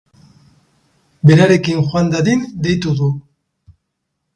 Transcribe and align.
Berarekin 1.31 1.85
joan 1.91 2.11
dadin 2.17 2.45
deitu 2.67 2.99
du. 3.03 3.15